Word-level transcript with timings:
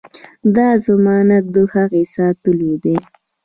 دا 0.55 0.67
ضمانت 0.87 1.43
د 1.55 1.57
هغه 1.73 2.01
ساتلو 2.15 2.71
دی. 2.83 2.97